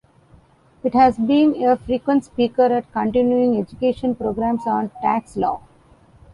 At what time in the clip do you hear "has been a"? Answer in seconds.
0.97-1.77